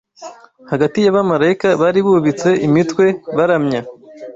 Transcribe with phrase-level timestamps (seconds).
[0.71, 3.05] hagati y’abamarayika bari bubitse imitwe
[3.37, 3.81] baramya